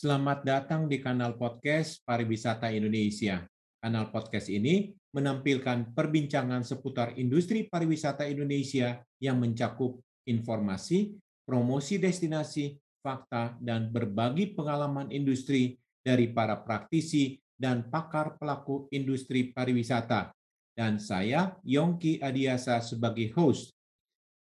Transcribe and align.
Selamat 0.00 0.40
datang 0.48 0.88
di 0.88 0.96
kanal 0.96 1.36
podcast 1.36 2.00
Pariwisata 2.08 2.72
Indonesia. 2.72 3.44
Kanal 3.84 4.08
podcast 4.08 4.48
ini 4.48 4.96
menampilkan 5.12 5.92
perbincangan 5.92 6.64
seputar 6.64 7.20
industri 7.20 7.68
pariwisata 7.68 8.24
Indonesia 8.24 8.96
yang 9.20 9.36
mencakup 9.36 10.00
informasi, 10.24 11.20
promosi 11.44 12.00
destinasi, 12.00 12.80
fakta, 13.04 13.60
dan 13.60 13.92
berbagi 13.92 14.56
pengalaman 14.56 15.12
industri 15.12 15.76
dari 16.00 16.32
para 16.32 16.64
praktisi 16.64 17.36
dan 17.52 17.92
pakar 17.92 18.40
pelaku 18.40 18.88
industri 18.96 19.52
pariwisata. 19.52 20.32
Dan 20.72 20.96
saya, 20.96 21.60
Yongki 21.60 22.24
Adiasa, 22.24 22.80
sebagai 22.80 23.36
host. 23.36 23.76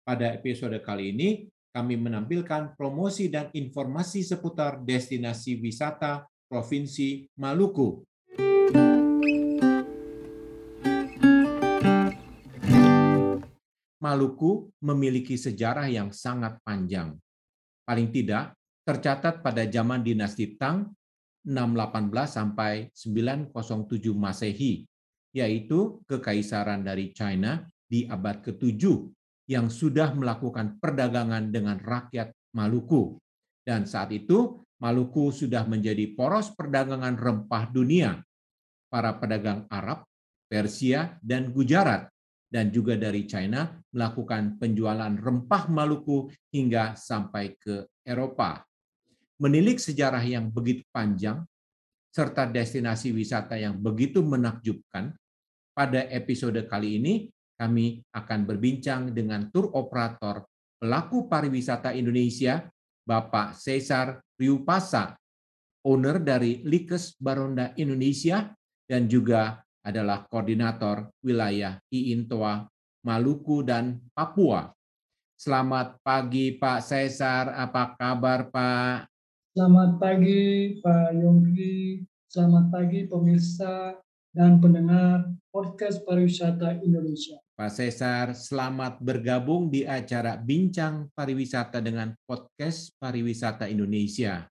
Pada 0.07 0.39
episode 0.39 0.79
kali 0.87 1.11
ini, 1.11 1.51
kami 1.69 2.01
menampilkan 2.01 2.75
promosi 2.75 3.29
dan 3.29 3.53
informasi 3.53 4.25
seputar 4.25 4.81
destinasi 4.81 5.61
wisata 5.61 6.25
Provinsi 6.49 7.29
Maluku. 7.37 8.09
Maluku 14.01 14.73
memiliki 14.81 15.37
sejarah 15.37 15.91
yang 15.93 16.09
sangat 16.09 16.57
panjang. 16.65 17.13
Paling 17.85 18.09
tidak, 18.09 18.57
tercatat 18.89 19.45
pada 19.45 19.69
zaman 19.69 20.01
dinasti 20.01 20.57
Tang 20.57 20.89
618 21.45 22.09
sampai 22.25 22.89
907 22.97 24.17
Masehi, 24.17 24.89
yaitu 25.37 26.01
kekaisaran 26.09 26.81
dari 26.81 27.13
China 27.13 27.69
di 27.85 28.09
abad 28.09 28.41
ke-7 28.41 28.81
yang 29.49 29.73
sudah 29.73 30.13
melakukan 30.13 30.77
perdagangan 30.77 31.49
dengan 31.49 31.81
rakyat 31.81 32.37
Maluku. 32.53 33.17
Dan 33.65 33.89
saat 33.89 34.13
itu, 34.13 34.61
Maluku 34.79 35.33
sudah 35.33 35.65
menjadi 35.65 36.13
poros 36.13 36.53
perdagangan 36.53 37.17
rempah 37.17 37.73
dunia. 37.73 38.21
Para 38.89 39.17
pedagang 39.17 39.65
Arab, 39.73 40.05
Persia, 40.49 41.17
dan 41.21 41.53
Gujarat, 41.53 42.09
dan 42.49 42.73
juga 42.73 42.97
dari 42.97 43.29
China 43.29 43.69
melakukan 43.93 44.57
penjualan 44.57 45.13
rempah 45.13 45.69
Maluku 45.69 46.29
hingga 46.53 46.97
sampai 46.97 47.57
ke 47.57 47.89
Eropa. 48.05 48.65
Menilik 49.41 49.77
sejarah 49.77 50.25
yang 50.25 50.49
begitu 50.49 50.85
panjang, 50.89 51.45
serta 52.13 52.49
destinasi 52.49 53.13
wisata 53.13 53.61
yang 53.61 53.77
begitu 53.77 54.25
menakjubkan, 54.25 55.13
pada 55.79 56.11
episode 56.11 56.59
kali 56.67 56.99
ini 56.99 57.15
kami 57.59 58.07
akan 58.15 58.47
berbincang 58.47 59.11
dengan 59.11 59.51
tur 59.51 59.75
operator 59.75 60.47
pelaku 60.79 61.27
pariwisata 61.27 61.91
Indonesia, 61.91 62.63
Bapak 63.03 63.59
Cesar 63.59 64.23
Riupasa, 64.39 65.19
owner 65.83 66.23
dari 66.23 66.63
Likes 66.63 67.19
Baronda 67.19 67.75
Indonesia, 67.75 68.55
dan 68.87 69.11
juga 69.11 69.59
adalah 69.83 70.23
koordinator 70.31 71.11
wilayah 71.27 71.83
Iintoa, 71.91 72.71
Maluku, 73.03 73.67
dan 73.67 73.99
Papua. 74.15 74.71
Selamat 75.35 75.99
pagi 76.07 76.55
Pak 76.55 76.79
Cesar, 76.83 77.51
apa 77.59 77.99
kabar 77.99 78.47
Pak? 78.55 79.11
Selamat 79.59 79.99
pagi 79.99 80.79
Pak 80.79 81.11
Yongki, 81.19 82.07
selamat 82.31 82.71
pagi 82.71 83.11
pemirsa 83.11 83.99
dan 84.31 84.63
pendengar 84.63 85.27
podcast 85.51 86.07
pariwisata 86.07 86.79
Indonesia. 86.87 87.43
Pak 87.59 87.75
Cesar, 87.75 88.39
selamat 88.39 89.03
bergabung 89.03 89.67
di 89.67 89.83
acara 89.83 90.39
Bincang 90.39 91.11
Pariwisata 91.11 91.83
dengan 91.83 92.15
Podcast 92.23 92.95
Pariwisata 93.03 93.67
Indonesia. 93.67 94.47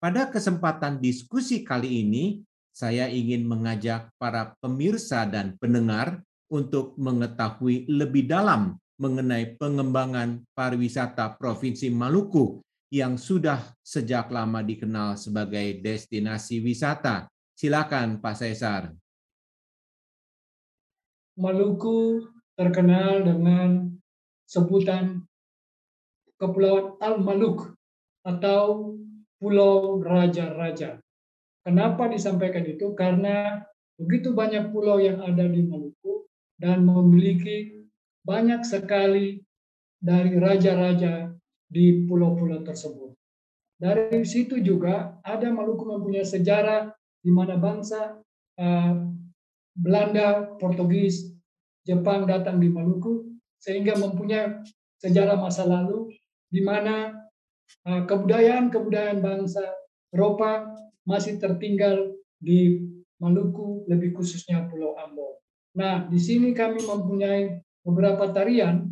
Pada 0.00 0.32
kesempatan 0.32 1.04
diskusi 1.04 1.60
kali 1.60 2.08
ini, 2.08 2.40
saya 2.72 3.12
ingin 3.12 3.44
mengajak 3.44 4.08
para 4.16 4.56
pemirsa 4.56 5.28
dan 5.28 5.60
pendengar 5.60 6.24
untuk 6.48 6.96
mengetahui 6.96 7.84
lebih 7.92 8.24
dalam 8.24 8.80
mengenai 8.96 9.60
pengembangan 9.60 10.48
pariwisata 10.56 11.36
Provinsi 11.36 11.92
Maluku 11.92 12.64
yang 12.88 13.20
sudah 13.20 13.60
sejak 13.84 14.32
lama 14.32 14.64
dikenal 14.64 15.20
sebagai 15.20 15.76
destinasi 15.84 16.64
wisata. 16.64 17.28
Silakan 17.52 18.16
Pak 18.24 18.32
Cesar. 18.32 18.96
Maluku 21.38 22.26
terkenal 22.58 23.22
dengan 23.22 23.94
sebutan 24.50 25.22
Kepulauan 26.34 26.98
Al-Maluk 26.98 27.78
atau 28.26 28.94
Pulau 29.38 30.02
Raja-Raja. 30.02 30.98
Kenapa 31.62 32.10
disampaikan 32.10 32.66
itu? 32.66 32.90
Karena 32.98 33.62
begitu 33.94 34.34
banyak 34.34 34.74
pulau 34.74 34.98
yang 34.98 35.22
ada 35.22 35.46
di 35.46 35.62
Maluku 35.62 36.26
dan 36.58 36.82
memiliki 36.82 37.86
banyak 38.26 38.66
sekali 38.66 39.38
dari 39.98 40.38
raja-raja 40.38 41.30
di 41.70 42.06
pulau-pulau 42.06 42.66
tersebut. 42.66 43.14
Dari 43.78 44.26
situ 44.26 44.58
juga 44.58 45.22
ada 45.22 45.46
Maluku 45.54 45.86
mempunyai 45.86 46.26
sejarah 46.26 46.90
di 47.22 47.30
mana 47.30 47.54
bangsa 47.54 48.18
uh, 48.58 48.94
Belanda, 49.78 50.58
Portugis, 50.58 51.30
Jepang 51.86 52.26
datang 52.26 52.58
di 52.58 52.68
Maluku 52.68 53.38
sehingga 53.62 53.94
mempunyai 53.96 54.60
sejarah 54.98 55.38
masa 55.38 55.64
lalu 55.64 56.10
di 56.50 56.60
mana 56.60 57.14
uh, 57.86 58.02
kebudayaan-kebudayaan 58.04 59.22
bangsa 59.22 59.62
Eropa 60.10 60.66
masih 61.06 61.38
tertinggal 61.38 62.12
di 62.42 62.82
Maluku, 63.18 63.88
lebih 63.90 64.14
khususnya 64.14 64.66
Pulau 64.70 64.94
Ambon. 64.94 65.38
Nah, 65.74 66.06
di 66.06 66.20
sini 66.20 66.54
kami 66.54 66.82
mempunyai 66.82 67.62
beberapa 67.82 68.30
tarian 68.30 68.86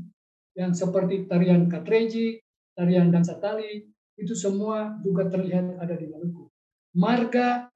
yang 0.56 0.72
seperti 0.74 1.28
tarian 1.30 1.68
Katreji, 1.70 2.42
tarian 2.74 3.12
dansa 3.12 3.38
tali, 3.38 3.86
itu 4.16 4.34
semua 4.34 4.98
juga 5.04 5.28
terlihat 5.28 5.78
ada 5.78 5.94
di 5.94 6.10
Maluku. 6.10 6.48
Marga 6.96 7.68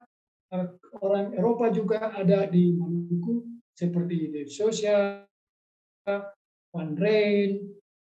orang 0.99 1.31
Eropa 1.35 1.71
juga 1.71 2.11
ada 2.11 2.45
di 2.47 2.75
Maluku 2.75 3.47
seperti 3.71 4.29
Dave 4.29 4.51
Sosia, 4.51 5.23
Van 6.71 6.91
Rijn, 6.95 7.51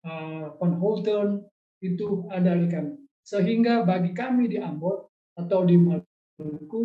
eh, 0.05 0.47
Van 0.59 0.75
Holten 0.78 1.47
itu 1.81 2.27
ada 2.28 2.59
di 2.59 2.66
kami. 2.66 2.93
Sehingga 3.22 3.87
bagi 3.87 4.10
kami 4.10 4.50
di 4.50 4.59
Ambon 4.59 5.06
atau 5.39 5.62
di 5.62 5.78
Maluku 5.78 6.83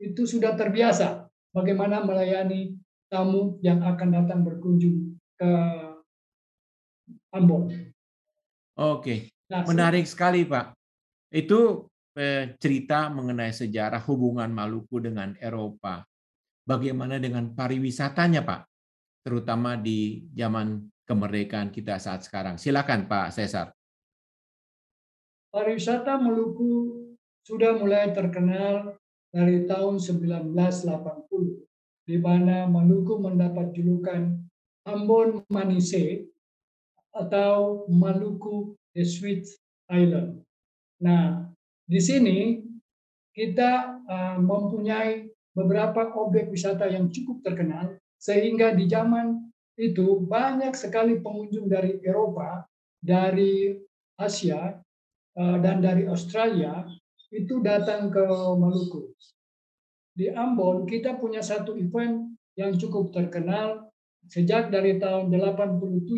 itu 0.00 0.22
sudah 0.24 0.56
terbiasa 0.56 1.28
bagaimana 1.54 2.02
melayani 2.02 2.74
tamu 3.12 3.60
yang 3.62 3.84
akan 3.84 4.08
datang 4.10 4.40
berkunjung 4.42 5.20
ke 5.38 5.50
Ambon. 7.34 7.70
Oke, 8.74 9.30
nah, 9.46 9.62
menarik 9.62 10.08
sekali 10.08 10.42
Pak. 10.42 10.74
Itu 11.30 11.86
cerita 12.58 13.10
mengenai 13.10 13.50
sejarah 13.50 14.00
hubungan 14.06 14.50
Maluku 14.54 15.02
dengan 15.02 15.34
Eropa. 15.42 16.06
Bagaimana 16.64 17.18
dengan 17.18 17.52
pariwisatanya, 17.52 18.46
Pak? 18.46 18.60
Terutama 19.26 19.76
di 19.76 20.24
zaman 20.32 20.88
kemerdekaan 21.04 21.68
kita 21.68 22.00
saat 22.00 22.24
sekarang. 22.24 22.56
Silakan, 22.56 23.04
Pak 23.04 23.34
Cesar. 23.34 23.74
Pariwisata 25.52 26.16
Maluku 26.16 27.02
sudah 27.44 27.76
mulai 27.76 28.10
terkenal 28.16 28.96
dari 29.28 29.68
tahun 29.68 30.00
1980, 30.00 30.54
di 32.08 32.16
mana 32.16 32.64
Maluku 32.70 33.20
mendapat 33.20 33.74
julukan 33.76 34.40
Ambon 34.88 35.44
Manise 35.52 36.28
atau 37.12 37.84
Maluku 37.92 38.76
the 38.96 39.04
Sweet 39.04 39.46
Island. 39.92 40.40
Nah, 41.02 41.53
di 41.84 42.00
sini 42.00 42.38
kita 43.34 44.00
uh, 44.08 44.38
mempunyai 44.40 45.28
beberapa 45.52 46.10
objek 46.16 46.48
wisata 46.50 46.88
yang 46.88 47.12
cukup 47.12 47.44
terkenal 47.44 47.98
sehingga 48.16 48.72
di 48.72 48.88
zaman 48.88 49.52
itu 49.74 50.22
banyak 50.24 50.72
sekali 50.72 51.18
pengunjung 51.18 51.66
dari 51.66 51.98
Eropa, 52.00 52.64
dari 53.02 53.74
Asia 54.16 54.78
uh, 55.34 55.56
dan 55.60 55.82
dari 55.82 56.06
Australia 56.06 56.86
itu 57.34 57.58
datang 57.60 58.08
ke 58.14 58.22
Maluku. 58.54 59.10
Di 60.14 60.30
Ambon 60.30 60.86
kita 60.86 61.18
punya 61.18 61.42
satu 61.42 61.74
event 61.74 62.38
yang 62.54 62.78
cukup 62.78 63.10
terkenal 63.10 63.90
sejak 64.30 64.70
dari 64.70 65.02
tahun 65.02 65.28
87 65.34 66.14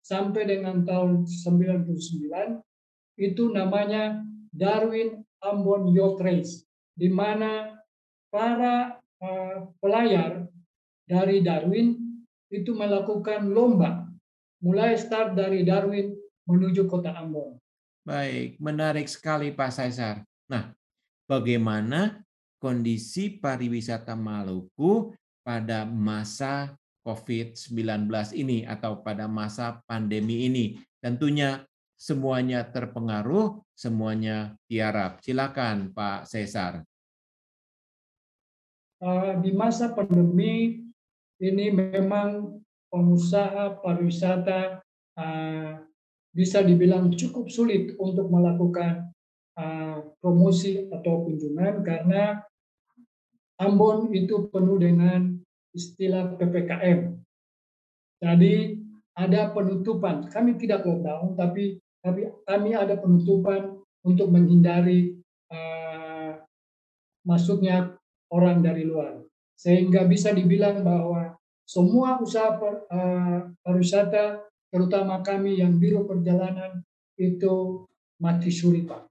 sampai 0.00 0.42
dengan 0.48 0.82
tahun 0.88 1.28
99 1.28 1.84
itu 3.20 3.44
namanya 3.52 4.24
Darwin 4.50 5.22
Ambon 5.40 5.88
Yacht 5.94 6.20
Race, 6.20 6.66
di 6.92 7.08
mana 7.08 7.78
para 8.28 8.98
uh, 9.22 9.70
pelayar 9.78 10.46
dari 11.06 11.42
Darwin 11.42 11.96
itu 12.50 12.74
melakukan 12.74 13.50
lomba, 13.50 14.10
mulai 14.62 14.98
start 14.98 15.38
dari 15.38 15.62
Darwin 15.62 16.14
menuju 16.46 16.90
kota 16.90 17.14
Ambon. 17.14 17.56
Baik, 18.02 18.58
menarik 18.58 19.06
sekali 19.06 19.54
Pak 19.54 19.70
Saisar. 19.70 20.26
Nah, 20.50 20.74
bagaimana 21.30 22.26
kondisi 22.58 23.38
pariwisata 23.38 24.18
Maluku 24.18 25.14
pada 25.46 25.86
masa 25.86 26.74
COVID-19 27.06 28.10
ini 28.36 28.68
atau 28.68 29.00
pada 29.00 29.24
masa 29.24 29.80
pandemi 29.88 30.44
ini. 30.46 30.76
Tentunya 31.00 31.64
semuanya 32.00 32.64
terpengaruh, 32.64 33.60
semuanya 33.76 34.56
tiarap. 34.64 35.20
Silakan 35.20 35.92
Pak 35.92 36.24
Cesar. 36.24 36.80
Uh, 39.04 39.36
di 39.44 39.52
masa 39.52 39.92
pandemi 39.92 40.80
ini 41.40 41.66
memang 41.68 42.56
pengusaha 42.88 43.84
pariwisata 43.84 44.80
uh, 45.20 45.72
bisa 46.32 46.64
dibilang 46.64 47.12
cukup 47.12 47.52
sulit 47.52 47.96
untuk 48.00 48.32
melakukan 48.32 49.12
uh, 49.60 50.00
promosi 50.24 50.88
atau 50.88 51.28
kunjungan 51.28 51.84
karena 51.84 52.40
Ambon 53.60 54.08
itu 54.16 54.48
penuh 54.48 54.80
dengan 54.80 55.36
istilah 55.76 56.32
PPKM. 56.32 57.12
Jadi 58.24 58.80
ada 59.12 59.52
penutupan. 59.52 60.32
Kami 60.32 60.56
tidak 60.56 60.88
lockdown, 60.88 61.36
tapi 61.36 61.76
tapi 62.00 62.28
kami 62.48 62.72
ada 62.72 62.96
penutupan 62.96 63.76
untuk 64.00 64.32
menghindari 64.32 65.20
uh, 65.52 66.40
masuknya 67.24 67.96
orang 68.32 68.64
dari 68.64 68.88
luar. 68.88 69.20
Sehingga 69.60 70.08
bisa 70.08 70.32
dibilang 70.32 70.80
bahwa 70.80 71.36
semua 71.68 72.16
usaha 72.18 72.56
per, 72.56 72.88
uh, 72.88 73.52
pariwisata, 73.60 74.40
terutama 74.72 75.20
kami 75.20 75.60
yang 75.60 75.76
biro 75.76 76.08
perjalanan, 76.08 76.80
itu 77.20 77.84
mati 78.16 78.48
suri, 78.48 78.88
Pak. 78.88 79.04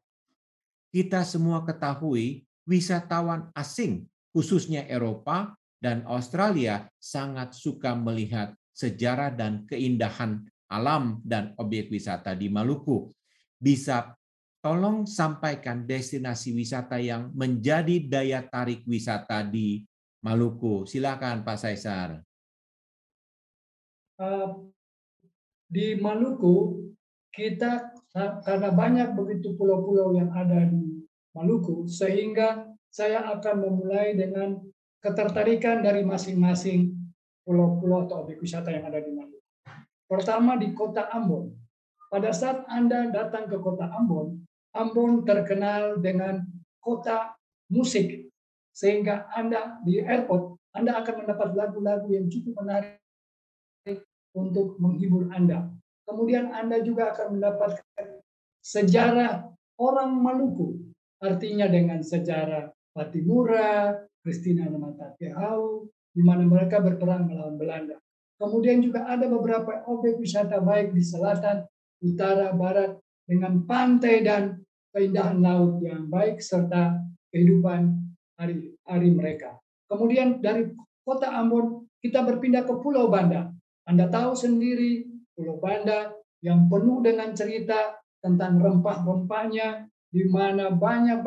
Kita 0.89 1.21
semua 1.21 1.61
ketahui 1.61 2.41
wisatawan 2.65 3.53
asing, 3.53 4.09
khususnya 4.33 4.89
Eropa 4.89 5.53
dan 5.77 6.01
Australia, 6.09 6.89
sangat 6.97 7.53
suka 7.53 7.93
melihat 7.93 8.57
sejarah 8.73 9.29
dan 9.37 9.69
keindahan 9.69 10.49
alam 10.69 11.19
dan 11.25 11.57
objek 11.57 11.89
wisata 11.89 12.37
di 12.37 12.47
Maluku. 12.47 13.09
Bisa 13.57 14.13
tolong 14.61 15.09
sampaikan 15.09 15.83
destinasi 15.83 16.53
wisata 16.53 17.01
yang 17.01 17.33
menjadi 17.33 18.05
daya 18.05 18.45
tarik 18.45 18.85
wisata 18.85 19.43
di 19.43 19.83
Maluku. 20.21 20.85
Silakan 20.85 21.41
Pak 21.43 21.57
Saisar. 21.57 22.21
Uh, 24.19 24.67
di 25.65 25.95
Maluku 25.95 26.85
kita 27.31 27.95
karena 28.43 28.69
banyak 28.73 29.15
begitu 29.15 29.55
pulau-pulau 29.55 30.11
yang 30.17 30.33
ada 30.35 30.67
di 30.67 31.07
Maluku 31.31 31.87
sehingga 31.87 32.67
saya 32.91 33.23
akan 33.37 33.55
memulai 33.63 34.17
dengan 34.17 34.59
ketertarikan 34.99 35.79
dari 35.79 36.03
masing-masing 36.03 36.99
pulau-pulau 37.47 38.09
atau 38.09 38.27
objek 38.27 38.43
wisata 38.43 38.75
yang 38.75 38.83
ada 38.91 38.99
di 38.99 39.11
Maluku. 39.15 39.38
Pertama 40.09 40.57
di 40.57 40.73
kota 40.73 41.05
Ambon. 41.13 41.53
Pada 42.09 42.33
saat 42.33 42.65
Anda 42.65 43.13
datang 43.13 43.45
ke 43.45 43.61
kota 43.61 43.85
Ambon, 43.93 44.41
Ambon 44.73 45.21
terkenal 45.21 46.01
dengan 46.01 46.41
kota 46.81 47.37
musik. 47.69 48.25
Sehingga 48.73 49.29
Anda 49.37 49.77
di 49.85 50.01
airport, 50.01 50.57
Anda 50.73 50.97
akan 50.97 51.13
mendapat 51.21 51.53
lagu-lagu 51.53 52.09
yang 52.09 52.25
cukup 52.25 52.57
menarik 52.57 52.97
untuk 54.33 54.81
menghibur 54.81 55.29
Anda. 55.29 55.69
Kemudian 56.09 56.57
Anda 56.57 56.81
juga 56.81 57.13
akan 57.13 57.37
mendapatkan 57.37 58.05
sejarah 58.65 59.45
orang 59.77 60.09
Maluku. 60.17 60.89
Artinya 61.21 61.69
dengan 61.69 62.01
sejarah 62.01 62.73
Patimura, 62.97 63.93
Christina 64.25 64.65
Namatapehau, 64.65 65.85
di 66.09 66.21
mana 66.25 66.49
mereka 66.49 66.81
berperang 66.81 67.29
melawan 67.29 67.59
Belanda. 67.61 68.01
Kemudian 68.39 68.79
juga 68.79 69.03
ada 69.03 69.27
beberapa 69.27 69.83
objek 69.91 70.15
wisata 70.15 70.63
baik 70.63 70.95
di 70.95 71.03
selatan, 71.03 71.67
utara, 71.99 72.55
barat 72.55 72.95
dengan 73.27 73.67
pantai 73.67 74.23
dan 74.23 74.63
keindahan 74.95 75.43
laut 75.43 75.83
yang 75.83 76.07
baik 76.07 76.39
serta 76.39 77.03
kehidupan 77.35 77.99
hari-hari 78.39 79.09
mereka. 79.11 79.59
Kemudian 79.91 80.39
dari 80.39 80.71
kota 81.03 81.35
Ambon 81.35 81.83
kita 81.99 82.23
berpindah 82.23 82.63
ke 82.63 82.79
Pulau 82.79 83.11
Banda. 83.11 83.51
Anda 83.83 84.07
tahu 84.07 84.31
sendiri 84.31 85.03
Pulau 85.35 85.59
Banda 85.59 86.15
yang 86.39 86.71
penuh 86.71 87.03
dengan 87.03 87.35
cerita 87.35 87.99
tentang 88.23 88.63
rempah-rempahnya 88.63 89.91
di 90.15 90.23
mana 90.31 90.71
banyak 90.71 91.19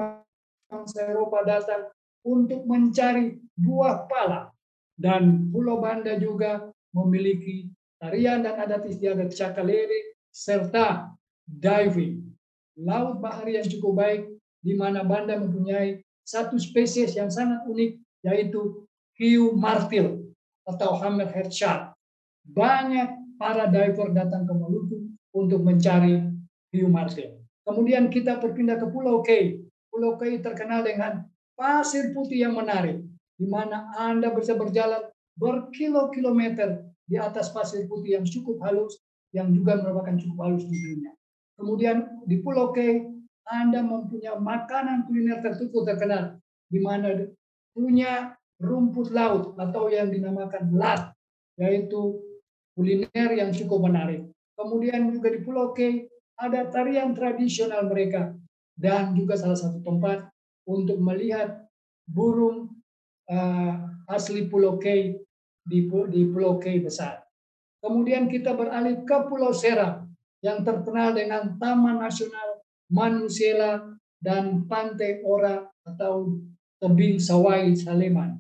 bangsa 0.73 1.13
Eropa 1.13 1.45
datang 1.45 1.93
untuk 2.25 2.65
mencari 2.65 3.37
buah 3.61 4.09
pala 4.09 4.49
dan 4.97 5.53
Pulau 5.53 5.77
Banda 5.77 6.17
juga 6.17 6.72
memiliki 6.93 7.69
tarian 7.99 8.45
dan 8.45 8.61
adat 8.61 8.85
istiadat 8.87 9.33
cakalele 9.33 10.17
serta 10.33 11.13
diving. 11.45 12.33
Laut 12.81 13.21
bahari 13.21 13.61
yang 13.61 13.69
cukup 13.69 13.93
baik 14.01 14.23
di 14.65 14.73
mana 14.73 15.05
Banda 15.05 15.37
mempunyai 15.37 16.01
satu 16.25 16.57
spesies 16.57 17.13
yang 17.19 17.29
sangat 17.29 17.67
unik 17.69 17.99
yaitu 18.25 18.87
hiu 19.19 19.53
martil 19.53 20.33
atau 20.65 20.97
hammerhead 20.97 21.51
shark. 21.51 21.93
Banyak 22.47 23.37
para 23.37 23.67
diver 23.69 24.15
datang 24.15 24.47
ke 24.47 24.55
Maluku 24.55 24.99
untuk 25.35 25.61
mencari 25.63 26.23
hiu 26.73 26.89
martil. 26.89 27.43
Kemudian 27.63 28.11
kita 28.11 28.43
berpindah 28.43 28.79
ke 28.79 28.87
Pulau 28.91 29.23
K. 29.23 29.61
Pulau 29.93 30.19
K 30.19 30.43
terkenal 30.43 30.83
dengan 30.83 31.27
pasir 31.55 32.11
putih 32.11 32.43
yang 32.49 32.59
menarik, 32.59 32.99
di 33.39 33.47
mana 33.47 33.93
Anda 33.95 34.35
bisa 34.35 34.59
berjalan 34.59 35.12
berkilo-kilometer 35.37 36.85
di 37.09 37.17
atas 37.17 37.53
pasir 37.53 37.85
putih 37.89 38.21
yang 38.21 38.27
cukup 38.27 38.61
halus, 38.65 39.01
yang 39.33 39.53
juga 39.53 39.81
merupakan 39.81 40.17
cukup 40.17 40.39
halus 40.49 40.65
di 40.69 40.77
dunia. 40.77 41.13
Kemudian 41.57 42.25
di 42.29 42.41
Pulau 42.41 42.73
K, 42.73 43.05
Anda 43.49 43.85
mempunyai 43.85 44.39
makanan 44.39 45.09
kuliner 45.09 45.45
tertentu 45.45 45.85
terkenal, 45.85 46.41
di 46.69 46.79
mana 46.81 47.29
punya 47.73 48.37
rumput 48.61 49.11
laut 49.11 49.57
atau 49.59 49.91
yang 49.91 50.13
dinamakan 50.13 50.73
lat, 50.77 51.13
yaitu 51.59 52.21
kuliner 52.77 53.31
yang 53.37 53.51
cukup 53.53 53.89
menarik. 53.89 54.25
Kemudian 54.57 55.11
juga 55.11 55.29
di 55.33 55.41
Pulau 55.43 55.73
K 55.77 56.09
ada 56.39 56.69
tarian 56.73 57.13
tradisional 57.13 57.89
mereka 57.89 58.37
dan 58.79 59.13
juga 59.13 59.37
salah 59.37 59.59
satu 59.59 59.85
tempat 59.85 60.29
untuk 60.65 60.97
melihat 61.03 61.67
burung 62.09 62.82
uh, 63.31 63.75
asli 64.11 64.49
Pulau 64.49 64.81
K 64.81 65.15
di, 65.63 65.79
di 65.87 66.23
Pulau 66.27 66.59
K 66.59 66.83
besar. 66.83 67.23
Kemudian 67.83 68.31
kita 68.31 68.55
beralih 68.55 69.03
ke 69.03 69.17
Pulau 69.27 69.51
Seram 69.51 70.07
yang 70.43 70.63
terkenal 70.63 71.15
dengan 71.15 71.59
Taman 71.59 72.03
Nasional 72.03 72.63
Manusela 72.91 73.95
dan 74.23 74.67
Pantai 74.71 75.23
Ora 75.27 75.67
atau 75.83 76.39
tebing 76.79 77.19
Sawai 77.19 77.75
Saleman. 77.75 78.39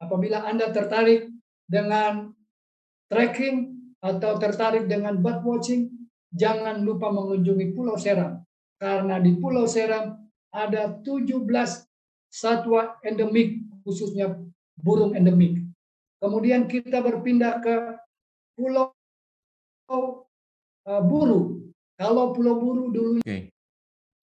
Apabila 0.00 0.44
Anda 0.44 0.72
tertarik 0.72 1.28
dengan 1.68 2.32
trekking 3.08 3.72
atau 4.02 4.36
tertarik 4.36 4.88
dengan 4.90 5.20
bird 5.20 5.40
watching, 5.46 5.88
jangan 6.32 6.84
lupa 6.84 7.12
mengunjungi 7.12 7.76
Pulau 7.76 7.96
Seram. 7.96 8.42
Karena 8.76 9.22
di 9.22 9.38
Pulau 9.38 9.68
Seram 9.68 10.18
ada 10.52 11.00
17 11.00 11.48
satwa 12.32 12.96
endemik, 13.04 13.60
khususnya 13.82 14.38
burung 14.78 15.14
endemik. 15.14 15.62
Kemudian 16.22 16.70
kita 16.70 17.02
berpindah 17.02 17.58
ke 17.58 17.74
Pulau 18.54 18.94
uh, 19.90 21.02
Buru. 21.02 21.66
Kalau 21.98 22.30
Pulau 22.30 22.62
Buru 22.62 22.94
dulu. 22.94 23.18
Oke. 23.22 23.50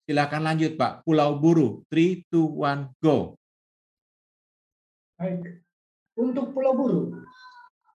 Silakan 0.08 0.42
lanjut 0.48 0.74
Pak. 0.80 1.04
Pulau 1.04 1.36
Buru. 1.38 1.84
3, 1.92 2.24
2, 2.32 2.56
1, 2.56 3.04
go. 3.04 3.36
Baik. 5.20 5.60
Untuk 6.16 6.56
Pulau 6.56 6.76
Buru, 6.76 7.04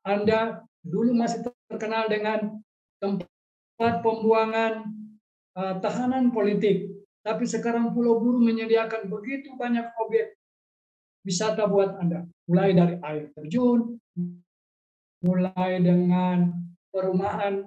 Anda 0.05 0.65
dulu 0.85 1.17
masih 1.17 1.45
terkenal 1.69 2.09
dengan 2.09 2.61
tempat 3.01 4.05
pembuangan 4.05 4.85
uh, 5.57 5.81
tahanan 5.81 6.29
politik. 6.33 6.93
Tapi 7.25 7.49
sekarang 7.49 7.97
Pulau 7.97 8.21
Buru 8.21 8.41
menyediakan 8.45 9.09
begitu 9.09 9.57
banyak 9.57 9.89
objek 9.97 10.37
wisata 11.25 11.67
buat 11.67 11.97
Anda. 11.99 12.29
Mulai 12.47 12.77
dari 12.77 12.97
air 13.01 13.33
terjun, 13.33 13.97
mulai 15.25 15.81
dengan 15.81 16.53
perumahan 16.93 17.65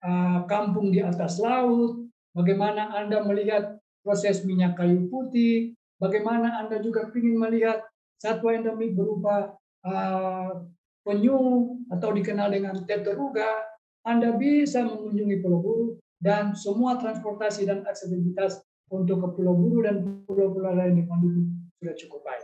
uh, 0.00 0.48
kampung 0.48 0.90
di 0.90 1.04
atas 1.04 1.38
laut, 1.38 2.08
bagaimana 2.32 2.90
Anda 2.96 3.20
melihat 3.22 3.78
proses 4.00 4.42
minyak 4.42 4.80
kayu 4.80 5.06
putih, 5.12 5.76
bagaimana 6.00 6.64
Anda 6.64 6.80
juga 6.80 7.08
ingin 7.12 7.36
melihat 7.36 7.84
satwa 8.18 8.56
endemik 8.56 8.96
berupa 8.96 9.52
uh, 9.84 10.64
penyu 11.04 11.76
atau 11.92 12.10
dikenal 12.16 12.48
dengan 12.48 12.74
teteruga, 12.88 13.68
Anda 14.04 14.32
bisa 14.36 14.84
mengunjungi 14.84 15.44
Pulau 15.44 15.60
Buru 15.60 15.86
dan 16.20 16.56
semua 16.56 16.96
transportasi 16.96 17.68
dan 17.68 17.84
aksesibilitas 17.84 18.64
untuk 18.88 19.20
ke 19.20 19.28
Pulau 19.36 19.52
Buru 19.56 19.84
dan 19.84 20.24
pulau-pulau 20.24 20.72
lain 20.72 20.96
di 20.96 21.04
Maluku 21.04 21.44
sudah 21.80 21.94
cukup 22.00 22.20
baik. 22.24 22.43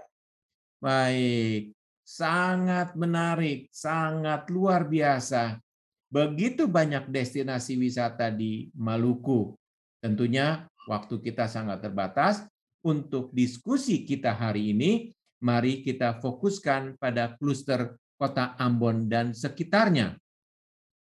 Baik, 0.81 1.77
sangat 2.01 2.97
menarik, 2.97 3.69
sangat 3.69 4.49
luar 4.49 4.89
biasa. 4.89 5.61
Begitu 6.09 6.65
banyak 6.65 7.13
destinasi 7.13 7.77
wisata 7.77 8.33
di 8.33 8.73
Maluku. 8.73 9.53
Tentunya 10.01 10.65
waktu 10.89 11.21
kita 11.21 11.47
sangat 11.47 11.85
terbatas. 11.85 12.49
Untuk 12.81 13.29
diskusi 13.37 14.09
kita 14.09 14.33
hari 14.33 14.73
ini, 14.73 15.13
mari 15.45 15.85
kita 15.85 16.17
fokuskan 16.17 16.97
pada 16.97 17.37
kluster 17.37 18.01
kota 18.17 18.57
Ambon 18.57 19.05
dan 19.05 19.37
sekitarnya. 19.37 20.17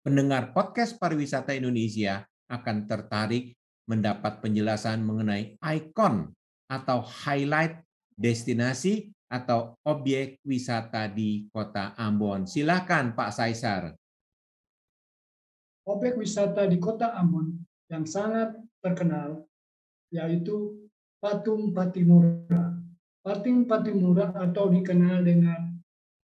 Pendengar 0.01 0.57
podcast 0.57 0.97
pariwisata 0.97 1.53
Indonesia 1.53 2.25
akan 2.49 2.89
tertarik 2.89 3.53
mendapat 3.85 4.41
penjelasan 4.41 5.05
mengenai 5.05 5.61
ikon 5.61 6.33
atau 6.73 7.05
highlight 7.05 7.85
destinasi 8.17 9.13
atau 9.31 9.79
objek 9.87 10.43
wisata 10.43 11.07
di 11.07 11.47
kota 11.55 11.95
Ambon. 11.95 12.51
Silakan 12.51 13.15
Pak 13.15 13.31
Saisar. 13.31 13.95
Objek 15.87 16.19
wisata 16.19 16.67
di 16.67 16.83
kota 16.83 17.15
Ambon 17.15 17.55
yang 17.87 18.03
sangat 18.03 18.59
terkenal 18.83 19.47
yaitu 20.11 20.91
Patung 21.23 21.71
Patimura. 21.71 22.75
Patung 23.23 23.71
Patimura 23.71 24.35
atau 24.35 24.67
dikenal 24.67 25.23
dengan 25.23 25.79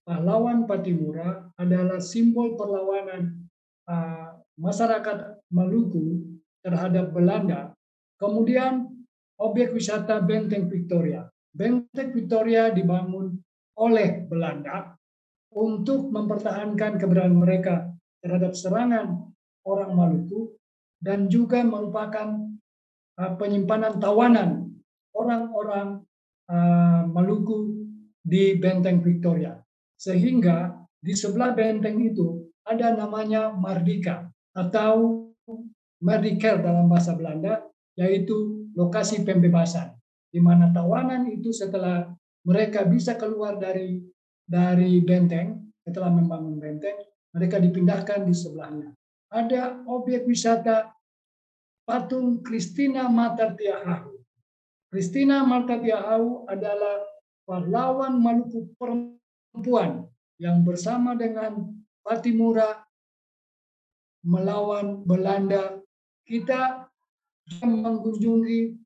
pahlawan 0.09 0.65
Patimura 0.65 1.53
adalah 1.61 2.01
simbol 2.01 2.57
perlawanan 2.57 3.45
uh, 3.85 4.41
masyarakat 4.57 5.45
Maluku 5.53 6.25
terhadap 6.65 7.13
Belanda. 7.13 7.77
Kemudian 8.17 8.89
objek 9.37 9.75
wisata 9.75 10.23
Benteng 10.23 10.71
Victoria. 10.71 11.29
Benteng 11.55 12.11
Victoria 12.11 12.75
dibangun 12.75 13.39
oleh 13.79 14.27
Belanda 14.27 14.99
untuk 15.55 16.11
mempertahankan 16.11 16.99
keberadaan 16.99 17.39
mereka 17.39 17.95
terhadap 18.19 18.59
serangan 18.59 19.31
orang 19.63 19.93
Maluku 19.95 20.59
dan 20.99 21.31
juga 21.31 21.63
merupakan 21.63 22.43
uh, 23.23 23.33
penyimpanan 23.39 24.03
tawanan 24.03 24.75
orang-orang 25.15 26.03
uh, 26.51 27.07
Maluku 27.07 27.87
di 28.19 28.59
Benteng 28.59 28.99
Victoria. 28.99 29.55
Sehingga 29.95 30.75
di 30.99 31.15
sebelah 31.15 31.55
benteng 31.55 32.03
itu 32.03 32.51
ada 32.67 32.97
namanya 32.97 33.53
Mardika 33.55 34.27
atau 34.57 35.23
Mardikel 36.01 36.61
dalam 36.61 36.89
bahasa 36.89 37.17
Belanda, 37.17 37.65
yaitu 37.97 38.69
lokasi 38.77 39.25
pembebasan, 39.25 39.95
di 40.35 40.43
mana 40.43 40.75
tawanan 40.75 41.31
itu 41.31 41.55
setelah 41.55 42.11
mereka 42.43 42.83
bisa 42.83 43.15
keluar 43.15 43.55
dari 43.55 44.03
dari 44.43 44.99
benteng, 44.99 45.71
setelah 45.87 46.11
membangun 46.11 46.59
benteng, 46.59 46.99
mereka 47.31 47.63
dipindahkan 47.63 48.27
di 48.27 48.35
sebelahnya. 48.35 48.91
Ada 49.31 49.87
objek 49.87 50.27
wisata 50.27 50.91
patung 51.87 52.43
Kristina 52.43 53.07
Mata 53.07 53.55
Tiahahu 53.55 54.15
Christina 54.95 55.43
Marta 55.43 55.75
Tiahau 55.75 56.47
adalah 56.47 57.03
pahlawan 57.51 58.15
Maluku 58.15 58.79
perempuan 58.79 60.07
yang 60.39 60.63
bersama 60.63 61.19
dengan 61.19 61.67
Patimura 61.99 62.87
melawan 64.23 65.03
Belanda. 65.03 65.83
Kita 66.23 66.87
mengunjungi 67.67 68.84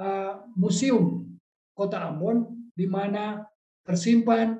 uh, 0.00 0.48
museum 0.56 1.28
Kota 1.76 2.08
Ambon 2.08 2.72
di 2.72 2.88
mana 2.88 3.44
tersimpan 3.84 4.56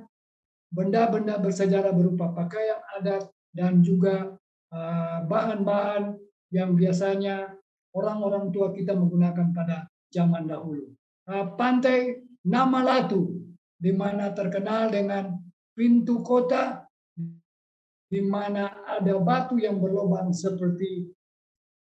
benda-benda 0.68 1.40
bersejarah 1.40 1.90
berupa 1.97 2.30
pakaian 2.37 2.78
adat 3.00 3.26
dan 3.50 3.80
juga 3.80 4.37
uh, 4.70 5.18
bahan-bahan 5.26 6.14
yang 6.52 6.76
biasanya 6.76 7.56
orang-orang 7.94 8.54
tua 8.54 8.70
kita 8.70 8.94
menggunakan 8.94 9.50
pada 9.50 9.90
zaman 10.11 10.47
dahulu. 10.47 10.90
Ah, 11.30 11.47
pantai 11.54 12.26
Nama 12.40 12.80
Latu, 12.80 13.37
di 13.76 13.92
mana 13.92 14.32
terkenal 14.32 14.88
dengan 14.88 15.37
pintu 15.76 16.25
kota, 16.25 16.88
di 18.09 18.20
mana 18.25 18.80
ada 18.88 19.20
batu 19.20 19.61
yang 19.61 19.76
berlubang 19.76 20.32
seperti 20.32 21.12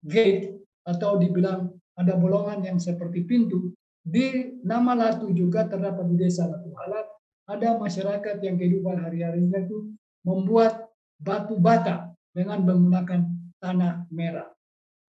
gate 0.01 0.57
atau 0.81 1.21
dibilang 1.21 1.76
ada 1.97 2.13
bolongan 2.15 2.61
yang 2.61 2.77
seperti 2.77 3.25
pintu. 3.25 3.73
Di 4.07 4.55
Nama 4.63 4.95
Latu 4.95 5.33
juga 5.35 5.67
terdapat 5.67 6.07
di 6.07 6.15
desa 6.15 6.47
Latu 6.47 6.71
Halat, 6.77 7.07
ada 7.49 7.75
masyarakat 7.75 8.39
yang 8.39 8.55
kehidupan 8.55 9.03
hari-harinya 9.03 9.59
itu 9.65 9.91
membuat 10.23 10.87
batu 11.19 11.57
bata 11.57 12.13
dengan 12.31 12.63
menggunakan 12.63 13.25
tanah 13.57 14.05
merah. 14.13 14.47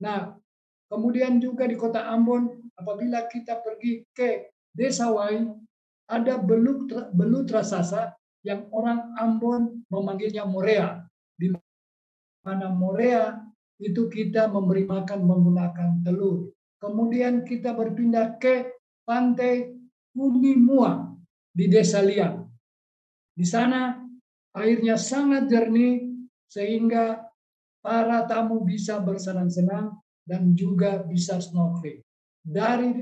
Nah, 0.01 0.35
kemudian 0.89 1.39
juga 1.39 1.69
di 1.69 1.77
kota 1.77 2.09
Ambon 2.09 2.71
apabila 2.79 3.29
kita 3.29 3.61
pergi 3.61 4.07
ke 4.15 4.49
desa 4.73 5.13
Wai, 5.13 5.45
ada 6.09 6.41
belut 6.41 6.89
belut 7.13 7.51
raksasa 7.53 8.17
yang 8.47 8.71
orang 8.73 9.13
Ambon 9.21 9.85
memanggilnya 9.93 10.49
morea. 10.49 11.05
Di 11.37 11.53
mana 12.47 12.73
morea 12.73 13.37
itu 13.79 14.09
kita 14.09 14.49
memberi 14.49 14.89
makan 14.89 15.21
menggunakan 15.27 16.03
telur. 16.03 16.51
Kemudian 16.79 17.43
kita 17.43 17.75
berpindah 17.75 18.39
ke 18.39 18.71
pantai 19.03 19.75
Kunimua 20.15 21.15
di 21.55 21.71
desa 21.71 22.03
Liang. 22.03 22.47
Di 23.35 23.47
sana 23.47 23.99
airnya 24.55 24.99
sangat 24.99 25.47
jernih 25.47 26.11
sehingga 26.51 27.23
para 27.79 28.27
tamu 28.27 28.67
bisa 28.67 28.99
bersenang-senang 28.99 29.95
dan 30.27 30.55
juga 30.59 31.03
bisa 31.07 31.39
snorkeling. 31.39 32.03
Dari 32.43 32.99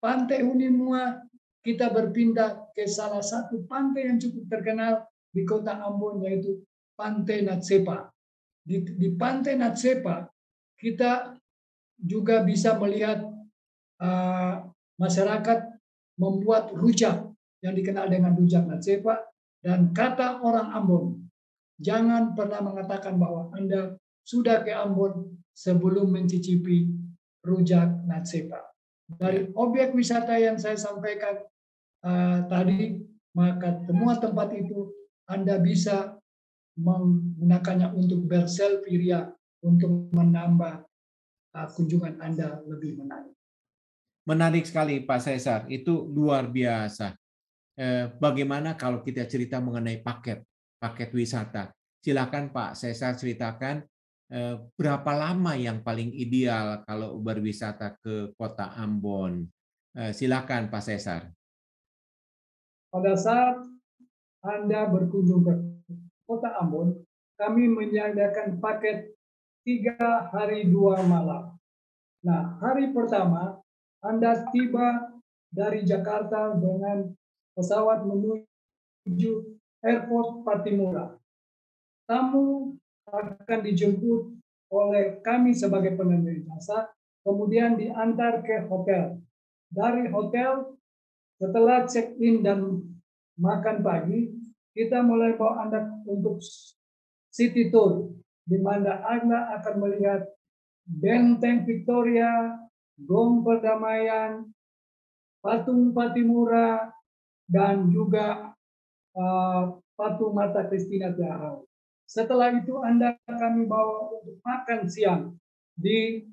pantai 0.00 0.44
Unimua 0.44 1.20
kita 1.60 1.92
berpindah 1.92 2.72
ke 2.72 2.88
salah 2.88 3.20
satu 3.20 3.64
pantai 3.68 4.08
yang 4.08 4.16
cukup 4.16 4.44
terkenal 4.48 5.04
di 5.30 5.44
kota 5.44 5.76
Ambon 5.76 6.24
yaitu 6.24 6.64
Pantai 6.96 7.44
Natsepa. 7.44 8.12
Di, 8.60 8.80
di 8.84 9.08
Pantai 9.16 9.56
Natsepa 9.56 10.24
kita 10.80 11.36
juga 12.00 12.42
bisa 12.44 12.76
melihat 12.80 13.24
uh, 14.00 14.64
masyarakat 14.96 15.58
membuat 16.20 16.72
rujak 16.76 17.28
yang 17.60 17.74
dikenal 17.76 18.08
dengan 18.08 18.36
rujak 18.36 18.64
Natsepa 18.64 19.20
dan 19.60 19.92
kata 19.92 20.40
orang 20.40 20.72
Ambon 20.72 21.04
jangan 21.80 22.36
pernah 22.36 22.60
mengatakan 22.60 23.16
bahwa 23.16 23.52
Anda 23.56 23.96
sudah 24.24 24.64
ke 24.64 24.72
Ambon 24.72 25.40
sebelum 25.56 26.12
mencicipi 26.12 26.88
rujak 27.44 28.04
Natsepa. 28.04 28.60
Dari 29.10 29.48
ya. 29.48 29.52
objek 29.58 29.96
wisata 29.96 30.36
yang 30.38 30.60
saya 30.60 30.76
sampaikan 30.78 31.40
uh, 32.04 32.46
tadi, 32.46 33.00
maka 33.34 33.80
semua 33.88 34.20
tempat 34.20 34.54
itu 34.54 34.92
Anda 35.26 35.58
bisa 35.58 36.14
menggunakannya 36.78 37.92
untuk 37.96 38.24
berselfie 38.28 39.00
ria 39.00 39.26
untuk 39.60 40.08
menambah 40.14 40.86
kunjungan 41.52 42.22
Anda 42.22 42.62
lebih 42.66 43.00
menarik. 43.00 43.34
Menarik 44.28 44.64
sekali 44.68 45.02
Pak 45.02 45.20
Cesar, 45.20 45.60
itu 45.72 46.06
luar 46.06 46.46
biasa. 46.46 47.16
Eh, 47.80 48.12
bagaimana 48.20 48.76
kalau 48.76 49.00
kita 49.00 49.24
cerita 49.26 49.58
mengenai 49.58 50.04
paket, 50.04 50.44
paket 50.78 51.10
wisata? 51.16 51.72
Silakan 52.00 52.52
Pak 52.52 52.76
Cesar 52.76 53.16
ceritakan 53.16 53.82
Eh, 54.30 54.54
berapa 54.78 55.10
lama 55.10 55.58
yang 55.58 55.82
paling 55.82 56.14
ideal 56.14 56.86
kalau 56.86 57.18
berwisata 57.18 57.98
ke 57.98 58.30
kota 58.38 58.78
Ambon? 58.78 59.42
Eh, 59.90 60.14
silakan 60.14 60.70
Pak 60.70 60.82
Cesar. 60.86 61.34
Pada 62.94 63.18
saat 63.18 63.58
Anda 64.46 64.86
berkunjung 64.86 65.42
ke 65.42 65.54
kota 66.30 66.62
Ambon, 66.62 67.02
kami 67.42 67.74
menyediakan 67.74 68.62
paket 68.62 69.18
tiga 69.64 70.30
hari 70.32 70.68
dua 70.68 71.04
malam. 71.04 71.56
Nah, 72.24 72.56
hari 72.60 72.92
pertama 72.92 73.60
Anda 74.00 74.48
tiba 74.52 75.16
dari 75.52 75.84
Jakarta 75.84 76.56
dengan 76.56 77.12
pesawat 77.56 78.06
menuju 78.06 79.32
Airport 79.84 80.44
Patimura. 80.44 81.16
Tamu 82.08 82.76
akan 83.10 83.60
dijemput 83.64 84.36
oleh 84.70 85.18
kami 85.24 85.50
sebagai 85.50 85.98
penerima 85.98 86.46
jasa, 86.46 86.94
kemudian 87.26 87.74
diantar 87.74 88.40
ke 88.46 88.70
hotel. 88.70 89.18
Dari 89.70 90.06
hotel, 90.10 90.78
setelah 91.38 91.86
check-in 91.86 92.42
dan 92.42 92.82
makan 93.38 93.82
pagi, 93.82 94.30
kita 94.74 95.02
mulai 95.02 95.34
bawa 95.34 95.66
Anda 95.66 95.80
untuk 96.06 96.38
city 97.34 97.70
tour, 97.70 98.14
di 98.50 98.58
mana 98.58 99.06
Anda 99.06 99.54
akan 99.62 99.74
melihat 99.78 100.26
Benteng 100.90 101.62
Victoria, 101.62 102.58
gong 102.98 103.46
perdamaian, 103.46 104.50
patung 105.38 105.94
Patimura, 105.94 106.90
dan 107.46 107.86
juga 107.94 108.50
uh, 109.14 109.78
patung 109.94 110.34
Mata 110.34 110.66
Kristina 110.66 111.14
Tiahau. 111.14 111.62
Setelah 112.10 112.58
itu 112.58 112.74
Anda 112.82 113.14
kami 113.30 113.70
bawa 113.70 114.18
untuk 114.18 114.42
makan 114.42 114.90
siang 114.90 115.38
di 115.78 116.26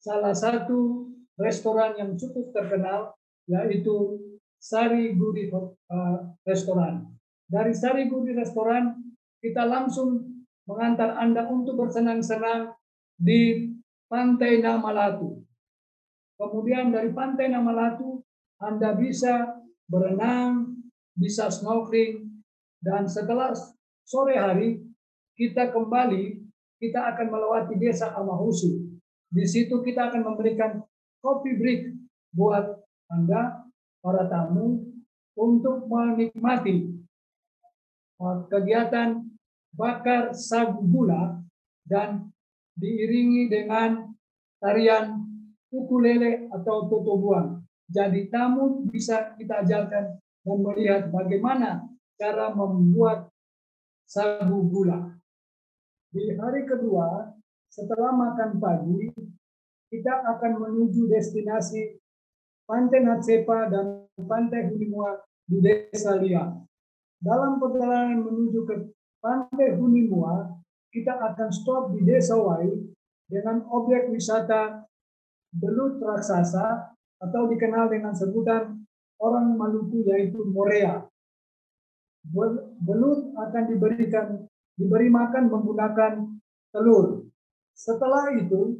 salah 0.00 0.32
satu 0.32 1.12
restoran 1.36 2.00
yang 2.00 2.16
cukup 2.16 2.56
terkenal 2.56 3.12
yaitu 3.44 4.16
Sari 4.56 5.12
Guri 5.12 5.52
uh, 5.52 5.68
Restoran. 6.48 7.12
Dari 7.44 7.76
Sari 7.76 8.08
Guri 8.08 8.32
Restoran 8.32 8.96
kita 9.44 9.68
langsung 9.68 10.37
mengantar 10.68 11.16
Anda 11.16 11.48
untuk 11.48 11.80
bersenang-senang 11.80 12.76
di 13.16 13.72
Pantai 14.04 14.60
Namalatu. 14.60 15.40
Kemudian 16.36 16.92
dari 16.92 17.08
Pantai 17.10 17.48
Namalatu 17.48 18.20
Anda 18.60 18.92
bisa 18.92 19.64
berenang, 19.88 20.76
bisa 21.16 21.48
snorkeling, 21.48 22.44
dan 22.84 23.08
setelah 23.08 23.56
sore 24.04 24.36
hari 24.36 24.84
kita 25.34 25.72
kembali, 25.72 26.44
kita 26.78 27.16
akan 27.16 27.26
melewati 27.32 27.74
desa 27.80 28.12
Amahusu. 28.12 28.86
Di 29.32 29.44
situ 29.48 29.80
kita 29.80 30.12
akan 30.12 30.22
memberikan 30.34 30.84
kopi 31.24 31.56
break 31.56 31.80
buat 32.36 32.76
Anda, 33.08 33.64
para 34.04 34.28
tamu, 34.28 34.84
untuk 35.38 35.86
menikmati 35.86 36.98
kegiatan 38.50 39.22
bakar 39.74 40.32
sagu 40.32 40.84
gula 40.84 41.40
dan 41.84 42.30
diiringi 42.78 43.50
dengan 43.50 44.12
tarian 44.62 45.24
ukulele 45.72 46.48
atau 46.52 46.88
totobuan. 46.88 47.60
Jadi 47.88 48.28
tamu 48.28 48.84
bisa 48.88 49.32
kita 49.40 49.64
ajarkan 49.64 50.20
dan 50.20 50.58
melihat 50.60 51.08
bagaimana 51.08 51.88
cara 52.20 52.52
membuat 52.52 53.32
sagu 54.04 54.68
gula. 54.68 55.16
Di 56.08 56.36
hari 56.36 56.64
kedua, 56.64 57.32
setelah 57.68 58.12
makan 58.12 58.56
pagi, 58.60 59.12
kita 59.88 60.24
akan 60.36 60.52
menuju 60.68 61.08
destinasi 61.08 62.00
Pantai 62.68 63.00
Natsepa 63.00 63.72
dan 63.72 64.04
Pantai 64.16 64.68
Hunimua 64.68 65.16
di 65.48 65.64
Desa 65.64 66.20
Lia. 66.20 66.44
Dalam 67.16 67.56
perjalanan 67.56 68.20
menuju 68.20 68.58
ke 68.68 68.74
Pantai 69.18 69.74
Hunimua, 69.74 70.54
kita 70.94 71.18
akan 71.18 71.50
stop 71.50 71.90
di 71.90 72.06
Desa 72.06 72.38
Wai 72.38 72.70
dengan 73.26 73.66
objek 73.68 74.08
wisata 74.14 74.86
Belut 75.50 75.98
Raksasa 75.98 76.94
atau 77.18 77.42
dikenal 77.50 77.90
dengan 77.90 78.14
sebutan 78.14 78.78
orang 79.18 79.58
Maluku 79.58 80.06
yaitu 80.06 80.46
Morea. 80.46 81.02
Belut 82.84 83.34
akan 83.34 83.62
diberikan 83.66 84.46
diberi 84.78 85.10
makan 85.10 85.50
menggunakan 85.50 86.12
telur. 86.70 87.26
Setelah 87.74 88.30
itu, 88.38 88.78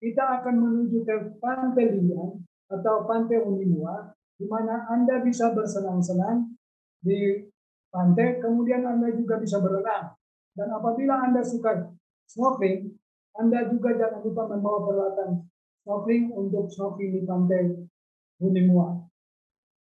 kita 0.00 0.40
akan 0.40 0.54
menuju 0.56 1.04
ke 1.04 1.16
Pantai 1.36 2.00
Lian 2.00 2.40
atau 2.72 3.04
Pantai 3.04 3.44
Unimua, 3.44 4.16
di 4.40 4.48
mana 4.48 4.88
Anda 4.88 5.20
bisa 5.20 5.52
bersenang-senang 5.52 6.56
di 7.04 7.49
pantai, 7.90 8.38
kemudian 8.38 8.86
Anda 8.86 9.12
juga 9.12 9.36
bisa 9.42 9.58
berenang. 9.58 10.14
Dan 10.54 10.68
apabila 10.70 11.26
Anda 11.26 11.42
suka 11.42 11.90
snorkeling, 12.30 12.94
Anda 13.38 13.70
juga 13.70 13.94
jangan 13.94 14.22
lupa 14.22 14.50
membawa 14.50 14.78
peralatan 14.86 15.30
snorkeling 15.82 16.34
untuk 16.34 16.70
snorkeling 16.70 17.12
di 17.18 17.22
pantai 17.26 17.62
Unimua. 18.40 18.96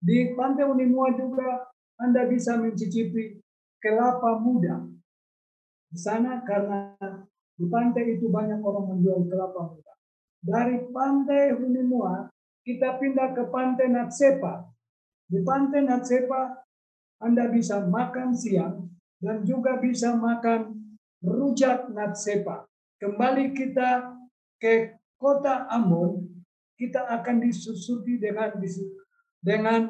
Di 0.01 0.37
pantai 0.37 0.65
Unimua 0.69 1.13
juga 1.17 1.73
Anda 1.99 2.29
bisa 2.29 2.61
mencicipi 2.61 3.41
kelapa 3.81 4.39
muda. 4.41 4.85
Di 5.89 5.99
sana 5.99 6.45
karena 6.45 6.95
di 7.57 7.65
pantai 7.73 8.21
itu 8.21 8.29
banyak 8.29 8.61
orang 8.61 8.97
menjual 8.97 9.27
kelapa 9.33 9.73
muda. 9.73 9.93
Dari 10.45 10.93
pantai 10.93 11.57
Hunimua, 11.57 12.29
kita 12.67 13.01
pindah 13.01 13.33
ke 13.33 13.49
pantai 13.49 13.89
Natsepa. 13.91 14.67
Di 15.27 15.43
pantai 15.43 15.87
Natsepa, 15.87 16.66
Anda 17.21 17.49
bisa 17.49 17.85
makan 17.89 18.37
siang 18.37 18.93
dan 19.21 19.43
juga 19.43 19.81
bisa 19.81 20.13
makan 20.17 20.77
rujak 21.25 21.89
Natsepa. 21.89 22.69
Kembali 23.01 23.53
kita 23.57 24.17
ke 24.61 24.97
kota 25.17 25.69
Ambon, 25.73 26.25
kita 26.77 27.09
akan 27.09 27.41
disusupi 27.41 28.21
dengan 28.21 28.57
dengan 29.41 29.83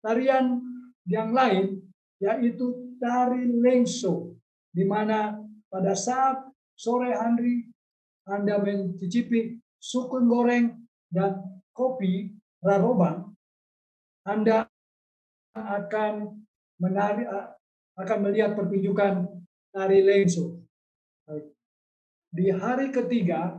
tarian 0.00 0.60
yang 1.04 1.32
lain, 1.32 1.80
yaitu 2.20 2.96
tari 2.96 3.44
lengso, 3.60 4.36
di 4.72 4.84
mana 4.84 5.36
pada 5.68 5.92
saat 5.92 6.40
sore 6.76 7.12
hari 7.12 7.68
Anda 8.24 8.60
mencicipi 8.60 9.60
sukun 9.80 10.28
goreng, 10.28 10.86
dan 11.12 11.62
kopi 11.70 12.34
rarobang, 12.60 13.32
Anda 14.26 14.66
akan 15.54 16.45
menari, 16.80 17.24
akan 17.96 18.18
melihat 18.28 18.52
pertunjukan 18.52 19.28
tari 19.72 20.00
lengso. 20.04 20.60
Di 22.32 22.52
hari 22.52 22.92
ketiga, 22.92 23.56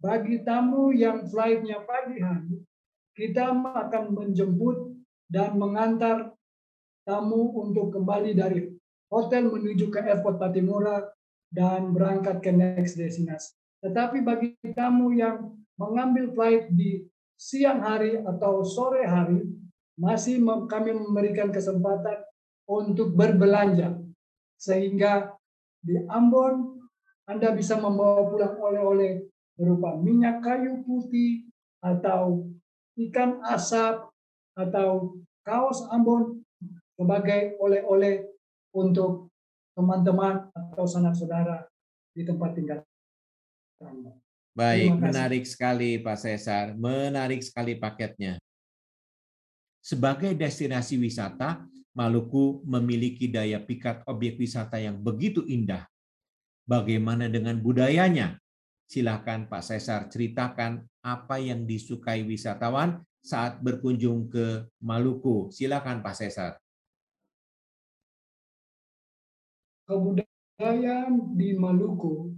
bagi 0.00 0.40
tamu 0.42 0.90
yang 0.96 1.28
flightnya 1.28 1.84
pagi 1.84 2.18
hari, 2.18 2.56
kita 3.12 3.52
akan 3.52 4.16
menjemput 4.16 4.96
dan 5.28 5.60
mengantar 5.60 6.32
tamu 7.04 7.52
untuk 7.60 7.92
kembali 7.92 8.32
dari 8.32 8.72
hotel 9.12 9.52
menuju 9.52 9.92
ke 9.92 10.00
airport 10.00 10.40
Patimura 10.40 11.04
dan 11.52 11.92
berangkat 11.92 12.40
ke 12.40 12.48
next 12.48 12.96
destinasi. 12.96 13.52
Tetapi 13.84 14.24
bagi 14.24 14.56
tamu 14.72 15.12
yang 15.12 15.52
mengambil 15.76 16.32
flight 16.32 16.72
di 16.72 17.04
siang 17.36 17.84
hari 17.84 18.22
atau 18.24 18.64
sore 18.64 19.04
hari, 19.04 19.44
masih 19.98 20.40
kami 20.68 20.96
memberikan 20.96 21.52
kesempatan 21.52 22.24
untuk 22.68 23.12
berbelanja. 23.12 23.98
Sehingga 24.56 25.34
di 25.82 25.98
Ambon, 26.06 26.78
Anda 27.26 27.50
bisa 27.54 27.78
membawa 27.78 28.30
pulang 28.30 28.56
oleh-oleh 28.58 29.26
berupa 29.58 29.98
minyak 29.98 30.40
kayu 30.40 30.80
putih, 30.86 31.46
atau 31.82 32.46
ikan 32.94 33.42
asap, 33.50 34.06
atau 34.54 35.18
kaos 35.42 35.82
Ambon 35.90 36.40
sebagai 36.94 37.58
oleh-oleh 37.58 38.30
untuk 38.70 39.32
teman-teman 39.74 40.46
atau 40.54 40.84
sanak 40.86 41.18
saudara 41.18 41.66
di 42.14 42.22
tempat 42.22 42.54
tinggal. 42.54 42.80
Baik, 44.52 44.94
menarik 45.00 45.44
sekali 45.48 45.98
Pak 45.98 46.16
Cesar, 46.20 46.76
menarik 46.76 47.40
sekali 47.42 47.74
paketnya. 47.80 48.38
Sebagai 49.82 50.38
destinasi 50.38 50.94
wisata, 50.94 51.66
Maluku 51.92 52.64
memiliki 52.64 53.28
daya 53.28 53.60
pikat 53.60 54.06
objek 54.08 54.40
wisata 54.40 54.80
yang 54.80 54.96
begitu 54.96 55.44
indah. 55.44 55.84
Bagaimana 56.64 57.28
dengan 57.28 57.60
budayanya? 57.60 58.40
Silakan 58.88 59.50
Pak 59.50 59.60
Cesar 59.60 60.08
ceritakan 60.08 60.86
apa 61.04 61.36
yang 61.36 61.66
disukai 61.66 62.24
wisatawan 62.24 63.02
saat 63.20 63.60
berkunjung 63.60 64.30
ke 64.32 64.64
Maluku. 64.80 65.52
Silakan 65.52 66.00
Pak 66.00 66.14
Cesar. 66.16 66.56
Kebudayaan 69.84 71.36
di 71.36 71.58
Maluku 71.58 72.32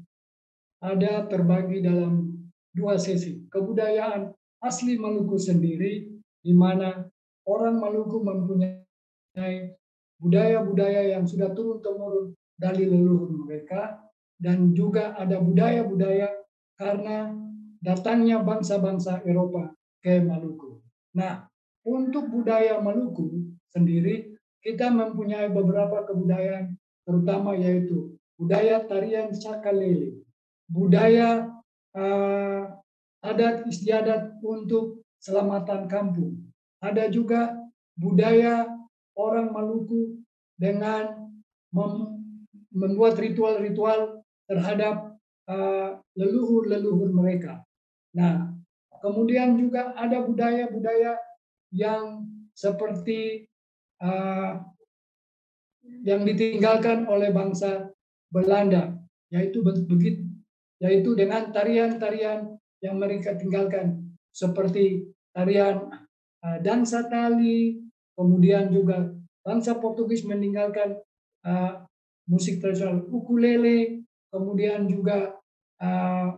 ada 0.83 1.29
terbagi 1.31 1.85
dalam 1.85 2.33
dua 2.75 2.99
sesi. 2.99 3.47
Kebudayaan 3.53 4.33
asli 4.65 4.99
Maluku 4.99 5.39
sendiri, 5.39 6.11
di 6.43 6.53
mana 6.57 7.07
orang 7.45 7.77
Maluku 7.81 8.21
mempunyai 8.25 9.73
budaya-budaya 10.21 11.17
yang 11.17 11.25
sudah 11.29 11.53
turun-temurun 11.53 12.33
dari 12.57 12.87
leluhur 12.89 13.35
mereka, 13.45 14.01
dan 14.39 14.75
juga 14.75 15.15
ada 15.17 15.39
budaya-budaya 15.39 16.31
karena 16.79 17.33
datangnya 17.83 18.43
bangsa-bangsa 18.43 19.23
Eropa 19.25 19.73
ke 20.03 20.21
Maluku. 20.21 20.81
Nah, 21.15 21.47
untuk 21.85 22.33
budaya 22.33 22.81
Maluku 22.81 23.53
sendiri, 23.73 24.35
kita 24.65 24.89
mempunyai 24.89 25.53
beberapa 25.53 26.09
kebudayaan, 26.09 26.77
terutama 27.05 27.53
yaitu 27.53 28.17
budaya 28.41 28.81
tarian 28.89 29.29
Sakalele, 29.37 30.25
budaya 30.67 31.53
uh, 31.93 32.73
adat 33.21 33.69
istiadat 33.69 34.41
untuk 34.41 35.05
selamatan 35.21 35.85
kampung. 35.89 36.44
Ada 36.85 37.09
juga 37.09 37.57
budaya 37.97 38.69
orang 39.17 39.49
Maluku 39.57 40.21
dengan 40.61 41.33
mem 41.73 42.13
membuat 42.75 43.17
ritual-ritual 43.23 44.27
terhadap 44.51 45.15
leluhur-leluhur 46.19 47.07
uh, 47.07 47.17
mereka. 47.17 47.63
Nah, 48.11 48.55
Kemudian 49.05 49.61
juga 49.61 49.93
ada 50.01 50.25
budaya-budaya 50.25 51.21
yang 51.77 52.25
seperti 52.57 53.45
uh, 54.01 54.65
yang 56.09 56.25
ditinggalkan 56.25 57.05
oleh 57.05 57.29
bangsa 57.29 57.93
Belanda, 58.33 58.97
yaitu 59.29 59.61
begitu, 59.61 60.25
yaitu 60.81 61.13
dengan 61.13 61.53
tarian-tarian 61.53 62.57
yang 62.81 62.97
mereka 62.97 63.37
tinggalkan 63.37 64.17
seperti 64.33 65.05
tarian 65.37 65.85
dansa 66.61 67.09
tali, 67.09 67.81
kemudian 68.13 68.69
juga 68.69 69.11
bangsa 69.45 69.77
Portugis 69.81 70.25
meninggalkan 70.25 70.97
uh, 71.45 71.85
musik 72.29 72.61
tradisional 72.61 73.05
ukulele, 73.09 74.05
kemudian 74.33 74.89
juga 74.89 75.37
uh, 75.81 76.37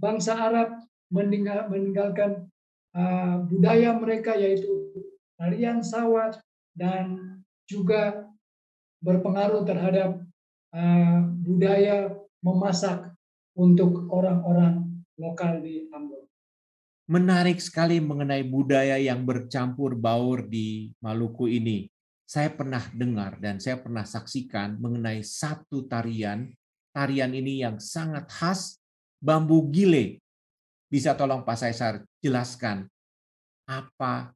bangsa 0.00 0.36
Arab 0.36 0.80
meninggal, 1.12 1.68
meninggalkan 1.68 2.48
uh, 2.96 3.44
budaya 3.44 3.92
mereka 3.98 4.34
yaitu 4.38 4.92
tarian 5.36 5.84
sawat 5.84 6.40
dan 6.72 7.36
juga 7.68 8.28
berpengaruh 9.04 9.64
terhadap 9.68 10.20
uh, 10.72 11.20
budaya 11.44 12.12
memasak 12.40 13.12
untuk 13.52 14.08
orang-orang 14.08 15.04
lokal 15.20 15.60
di 15.60 15.84
Ambon. 15.92 16.29
Menarik 17.10 17.58
sekali 17.58 17.98
mengenai 17.98 18.46
budaya 18.46 18.94
yang 18.94 19.26
bercampur 19.26 19.98
baur 19.98 20.46
di 20.46 20.94
Maluku 21.02 21.50
ini. 21.50 21.90
Saya 22.22 22.54
pernah 22.54 22.86
dengar 22.94 23.34
dan 23.42 23.58
saya 23.58 23.82
pernah 23.82 24.06
saksikan 24.06 24.78
mengenai 24.78 25.18
satu 25.26 25.90
tarian. 25.90 26.46
Tarian 26.94 27.34
ini 27.34 27.66
yang 27.66 27.82
sangat 27.82 28.30
khas 28.30 28.78
bambu 29.18 29.66
gile 29.74 30.22
bisa 30.86 31.18
tolong 31.18 31.42
Pak 31.42 31.58
Saisar 31.58 32.06
jelaskan 32.22 32.86
apa 33.66 34.30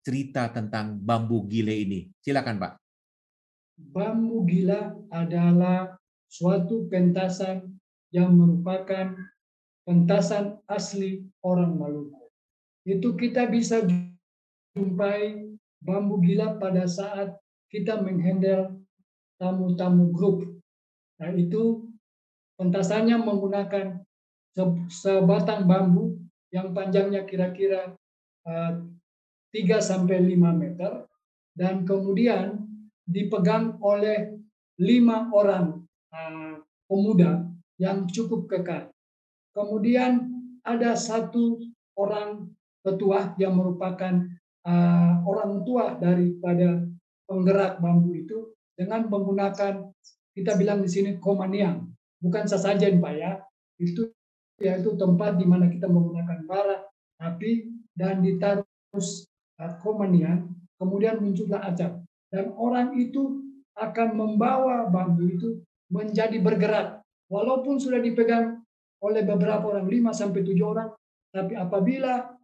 cerita 0.00 0.48
tentang 0.48 0.96
bambu 0.96 1.44
gile 1.44 1.76
ini? 1.76 2.08
Silakan 2.24 2.56
Pak. 2.56 2.72
Bambu 3.76 4.48
gila 4.48 4.96
adalah 5.12 5.92
suatu 6.24 6.88
pentasan 6.88 7.76
yang 8.08 8.32
merupakan 8.32 9.12
pentasan 9.88 10.60
asli 10.68 11.24
orang 11.40 11.80
Maluku. 11.80 12.28
Itu 12.84 13.16
kita 13.16 13.48
bisa 13.48 13.80
jumpai 14.76 15.48
bambu 15.80 16.20
gila 16.20 16.60
pada 16.60 16.84
saat 16.84 17.32
kita 17.72 18.04
menghandle 18.04 18.84
tamu-tamu 19.40 20.12
grup. 20.12 20.44
Nah 21.16 21.32
itu 21.32 21.88
pentasannya 22.60 23.16
menggunakan 23.16 24.04
sebatang 24.92 25.64
bambu 25.64 26.20
yang 26.52 26.76
panjangnya 26.76 27.24
kira-kira 27.24 27.96
3 28.44 28.76
eh, 29.56 29.80
sampai 29.80 30.20
5 30.20 30.36
meter 30.52 31.08
dan 31.56 31.88
kemudian 31.88 32.60
dipegang 33.08 33.80
oleh 33.80 34.36
lima 34.76 35.32
orang 35.32 35.80
eh, 36.12 36.60
pemuda 36.84 37.48
yang 37.80 38.04
cukup 38.04 38.52
kekal. 38.52 38.92
Kemudian 39.52 40.28
ada 40.62 40.94
satu 40.94 41.58
orang 41.98 42.52
petua 42.84 43.34
yang 43.40 43.58
merupakan 43.58 44.24
eh, 44.64 45.12
orang 45.24 45.64
tua 45.66 45.96
daripada 45.98 46.84
penggerak 47.28 47.82
bambu 47.82 48.16
itu 48.16 48.56
dengan 48.78 49.10
menggunakan 49.10 49.92
kita 50.38 50.54
bilang 50.54 50.80
di 50.80 50.88
sini 50.88 51.10
komaniang, 51.18 51.90
bukan 52.22 52.46
sesajen 52.46 53.02
Pak 53.02 53.14
ya, 53.18 53.42
itu 53.82 54.06
yaitu 54.62 54.94
tempat 54.94 55.34
di 55.34 55.46
mana 55.46 55.66
kita 55.66 55.90
menggunakan 55.90 56.46
bara, 56.46 56.86
api, 57.18 57.66
dan 57.98 58.22
ditaruh 58.22 58.62
komanian, 59.82 60.54
kemudian 60.78 61.18
muncullah 61.18 61.62
acap. 61.66 61.98
Dan 62.30 62.54
orang 62.54 62.94
itu 62.94 63.42
akan 63.74 64.08
membawa 64.14 64.86
bambu 64.86 65.26
itu 65.26 65.48
menjadi 65.90 66.38
bergerak. 66.38 67.02
Walaupun 67.30 67.82
sudah 67.82 67.98
dipegang 67.98 68.57
oleh 69.02 69.22
beberapa 69.22 69.64
orang, 69.70 69.86
5 69.86 70.10
sampai 70.10 70.40
7 70.42 70.58
orang, 70.64 70.88
tapi 71.30 71.54
apabila 71.54 72.34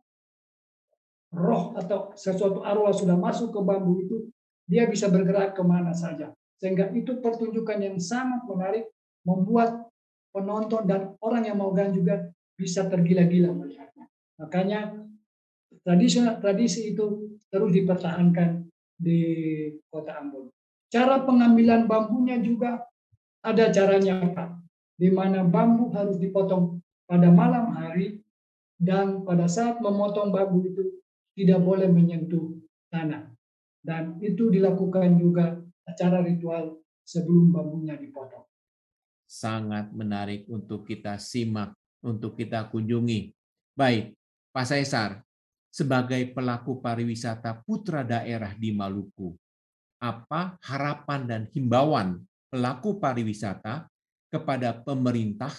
roh 1.35 1.75
atau 1.75 2.15
sesuatu 2.15 2.63
arwah 2.63 2.95
sudah 2.95 3.19
masuk 3.19 3.51
ke 3.51 3.61
bambu 3.61 3.99
itu, 4.07 4.17
dia 4.65 4.87
bisa 4.87 5.11
bergerak 5.11 5.59
ke 5.59 5.63
mana 5.67 5.91
saja. 5.91 6.31
Sehingga 6.63 6.95
itu 6.95 7.19
pertunjukan 7.19 7.79
yang 7.83 7.97
sangat 7.99 8.47
menarik, 8.47 8.87
membuat 9.27 9.91
penonton 10.31 10.87
dan 10.87 11.15
orang 11.21 11.47
yang 11.47 11.59
mau 11.59 11.75
gan 11.75 11.91
juga 11.91 12.31
bisa 12.55 12.87
tergila-gila 12.87 13.51
melihatnya. 13.51 14.07
Makanya 14.39 14.95
tradisi 15.83 16.23
tradisi 16.41 16.95
itu 16.95 17.35
terus 17.51 17.71
dipertahankan 17.75 18.67
di 18.95 19.21
kota 19.91 20.23
Ambon. 20.23 20.51
Cara 20.91 21.23
pengambilan 21.27 21.91
bambunya 21.91 22.39
juga 22.39 22.83
ada 23.43 23.69
caranya 23.75 24.23
Pak, 24.23 24.64
di 24.95 25.11
mana 25.11 25.43
bambu 25.43 25.91
harus 25.93 26.17
dipotong 26.17 26.79
pada 27.05 27.29
malam 27.29 27.75
hari 27.75 28.23
dan 28.79 29.27
pada 29.27 29.51
saat 29.51 29.83
memotong 29.83 30.31
bambu 30.31 30.65
itu 30.65 31.03
tidak 31.35 31.61
boleh 31.63 31.91
menyentuh 31.91 32.55
tanah. 32.91 33.31
Dan 33.85 34.17
itu 34.25 34.49
dilakukan 34.49 35.21
juga 35.21 35.61
acara 35.85 36.25
ritual 36.25 36.81
sebelum 37.05 37.53
bambunya 37.53 38.01
dipotong 38.01 38.45
sangat 39.35 39.91
menarik 39.91 40.47
untuk 40.47 40.87
kita 40.87 41.19
simak, 41.19 41.75
untuk 42.07 42.39
kita 42.39 42.71
kunjungi. 42.71 43.35
Baik, 43.75 44.15
Pak 44.55 44.67
Saisar, 44.71 45.19
sebagai 45.75 46.23
pelaku 46.31 46.79
pariwisata 46.79 47.67
putra 47.67 48.07
daerah 48.07 48.55
di 48.55 48.71
Maluku, 48.71 49.35
apa 49.99 50.55
harapan 50.63 51.27
dan 51.27 51.43
himbauan 51.51 52.23
pelaku 52.47 53.03
pariwisata 53.03 53.91
kepada 54.35 54.75
pemerintah 54.83 55.55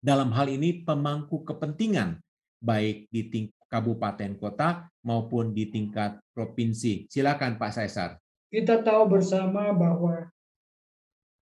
dalam 0.00 0.32
hal 0.32 0.48
ini 0.48 0.80
pemangku 0.80 1.44
kepentingan 1.44 2.16
baik 2.64 3.12
di 3.12 3.28
tingkat 3.28 3.64
kabupaten 3.74 4.38
kota 4.38 4.86
maupun 5.02 5.50
di 5.50 5.66
tingkat 5.66 6.22
provinsi. 6.30 7.10
Silakan 7.10 7.58
Pak 7.58 7.74
Saisar. 7.74 8.14
Kita 8.46 8.86
tahu 8.86 9.18
bersama 9.18 9.74
bahwa 9.74 10.30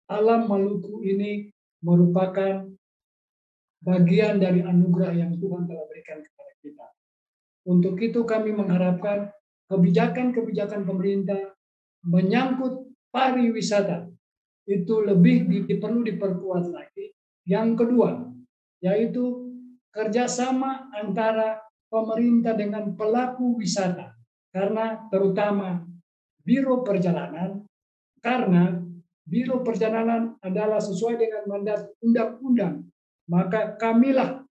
alam 0.05 0.45
Maluku 0.45 1.01
ini 1.01 1.49
merupakan 1.81 2.69
bagian 3.81 4.37
dari 4.37 4.61
anugerah 4.61 5.17
yang 5.17 5.33
Tuhan 5.41 5.65
telah 5.65 5.85
berikan 5.89 6.21
kepada 6.21 6.53
kita. 6.61 6.87
Untuk 7.65 7.97
itu 7.97 8.21
kami 8.21 8.53
mengharapkan 8.53 9.33
kebijakan-kebijakan 9.73 10.85
pemerintah 10.85 11.57
menyangkut 12.05 12.85
pariwisata 13.09 14.10
itu 14.65 15.01
lebih 15.01 15.67
perlu 15.79 16.05
diperkuat 16.05 16.69
lagi. 16.69 17.11
Yang 17.47 17.69
kedua, 17.85 18.09
yaitu 18.81 19.51
kerjasama 19.91 20.89
antara 20.93 21.61
pemerintah 21.91 22.55
dengan 22.55 22.95
pelaku 22.95 23.59
wisata. 23.59 24.15
Karena 24.51 25.07
terutama 25.11 25.83
Biro 26.41 26.83
Perjalanan, 26.83 27.63
karena 28.23 28.79
Biro 29.23 29.63
Perjalanan 29.63 30.35
adalah 30.43 30.79
sesuai 30.79 31.15
dengan 31.19 31.43
mandat 31.47 31.91
undang-undang, 32.03 32.87
maka 33.29 33.75
kamilah 33.79 34.43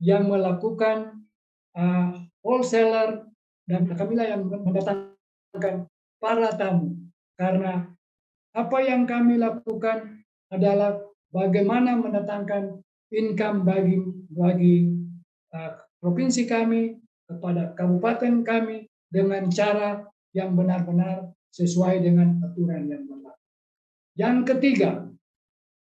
yang 0.00 0.28
melakukan 0.28 1.24
uh, 1.72 2.12
wholesaler 2.44 3.24
dan 3.64 3.88
kamilah 3.88 4.26
yang 4.28 4.44
mendatangkan 4.44 5.88
para 6.20 6.50
tamu. 6.52 6.96
Karena 7.36 7.95
apa 8.56 8.78
yang 8.80 9.04
kami 9.04 9.36
lakukan 9.36 10.24
adalah 10.48 10.96
bagaimana 11.28 12.00
mendatangkan 12.00 12.80
income 13.12 13.68
bagi 13.68 14.00
bagi 14.32 14.76
uh, 15.52 15.76
provinsi 16.00 16.48
kami 16.48 16.96
kepada 17.28 17.76
kabupaten 17.76 18.40
kami 18.40 18.88
dengan 19.12 19.52
cara 19.52 20.08
yang 20.32 20.56
benar-benar 20.56 21.36
sesuai 21.52 22.00
dengan 22.00 22.40
aturan 22.44 22.88
yang 22.88 23.04
berlaku. 23.04 23.44
Yang 24.16 24.38
ketiga, 24.52 24.90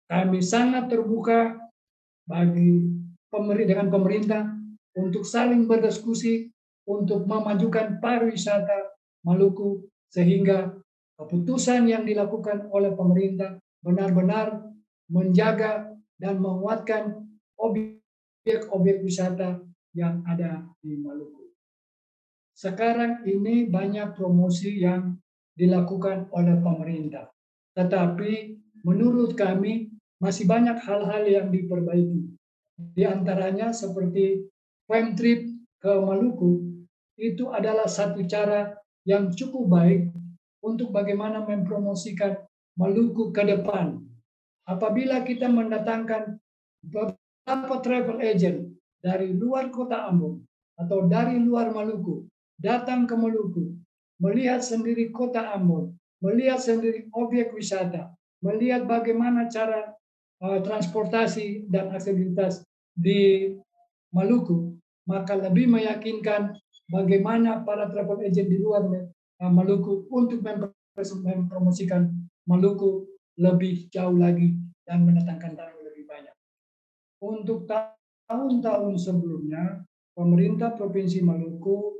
kami 0.07 0.39
sangat 0.39 0.87
terbuka 0.87 1.59
bagi 2.27 2.87
pemerintah 3.31 3.67
dengan 3.67 3.87
pemerintah 3.91 4.43
untuk 4.95 5.23
saling 5.23 5.67
berdiskusi 5.67 6.51
untuk 6.87 7.27
memajukan 7.27 7.99
pariwisata 8.03 8.91
Maluku 9.21 9.85
sehingga 10.09 10.80
keputusan 11.21 11.85
yang 11.85 12.01
dilakukan 12.01 12.65
oleh 12.73 12.97
pemerintah 12.97 13.61
benar-benar 13.85 14.65
menjaga 15.05 15.93
dan 16.17 16.41
menguatkan 16.41 17.29
objek-objek 17.61 19.05
wisata 19.05 19.61
yang 19.93 20.25
ada 20.25 20.65
di 20.81 20.97
Maluku. 20.97 21.53
Sekarang 22.57 23.21
ini 23.29 23.69
banyak 23.69 24.17
promosi 24.17 24.81
yang 24.81 25.17
dilakukan 25.53 26.33
oleh 26.33 26.57
pemerintah. 26.57 27.29
Tetapi 27.77 28.57
menurut 28.81 29.37
kami 29.37 29.93
masih 30.17 30.49
banyak 30.49 30.77
hal-hal 30.81 31.23
yang 31.25 31.47
diperbaiki. 31.53 32.33
Di 32.97 33.05
antaranya 33.05 33.69
seperti 33.69 34.41
farm 34.89 35.13
trip 35.13 35.45
ke 35.77 35.91
Maluku 36.01 36.81
itu 37.21 37.49
adalah 37.53 37.85
satu 37.85 38.25
cara 38.25 38.73
yang 39.05 39.29
cukup 39.33 39.69
baik 39.69 40.01
untuk 40.61 40.93
bagaimana 40.93 41.43
mempromosikan 41.43 42.37
Maluku 42.79 43.35
ke 43.35 43.43
depan. 43.43 43.99
Apabila 44.63 45.27
kita 45.27 45.51
mendatangkan 45.51 46.39
beberapa 46.87 47.75
travel 47.83 48.23
agent 48.23 48.71
dari 49.03 49.35
luar 49.35 49.67
kota 49.73 50.07
Ambon 50.07 50.39
atau 50.79 51.05
dari 51.09 51.35
luar 51.41 51.73
Maluku 51.75 52.25
datang 52.55 53.09
ke 53.09 53.17
Maluku, 53.17 53.75
melihat 54.21 54.63
sendiri 54.63 55.11
kota 55.11 55.51
Ambon, 55.51 55.91
melihat 56.23 56.61
sendiri 56.61 57.09
objek 57.11 57.51
wisata, 57.51 58.13
melihat 58.39 58.85
bagaimana 58.85 59.49
cara 59.49 59.91
uh, 60.45 60.59
transportasi 60.61 61.67
dan 61.67 61.91
aksesibilitas 61.91 62.63
di 62.95 63.51
Maluku, 64.13 64.77
maka 65.09 65.35
lebih 65.35 65.67
meyakinkan 65.67 66.55
bagaimana 66.91 67.65
para 67.65 67.87
travel 67.89 68.21
agent 68.21 68.47
di 68.47 68.59
luar 68.59 68.85
Maluku 69.49 70.05
untuk 70.13 70.45
mempromosikan 70.45 72.13
Maluku 72.45 73.09
lebih 73.41 73.89
jauh 73.89 74.13
lagi 74.13 74.53
dan 74.85 75.07
mendatangkan 75.07 75.57
tamu 75.57 75.81
lebih 75.81 76.05
banyak. 76.05 76.35
Untuk 77.21 77.65
tahun-tahun 77.69 78.97
sebelumnya, 78.97 79.85
pemerintah 80.13 80.73
Provinsi 80.77 81.21
Maluku 81.25 81.95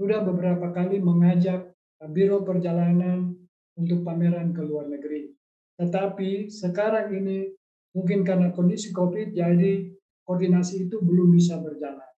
sudah 0.00 0.24
beberapa 0.24 0.72
kali 0.72 1.00
mengajak 1.00 1.72
Biro 2.12 2.42
Perjalanan 2.42 3.32
untuk 3.78 4.02
pameran 4.02 4.52
ke 4.52 4.62
luar 4.64 4.90
negeri. 4.90 5.32
Tetapi 5.78 6.52
sekarang 6.52 7.14
ini 7.14 7.48
mungkin 7.96 8.26
karena 8.26 8.52
kondisi 8.52 8.90
COVID, 8.92 9.32
jadi 9.32 9.88
koordinasi 10.26 10.88
itu 10.90 11.00
belum 11.00 11.32
bisa 11.32 11.58
berjalan. 11.62 12.10